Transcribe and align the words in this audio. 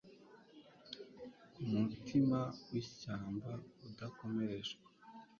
Kumutima 1.53 2.39
wishyamba 2.69 3.51
udakoreshwa 3.87 4.87